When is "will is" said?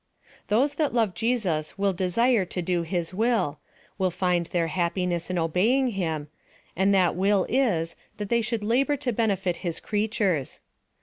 7.11-7.95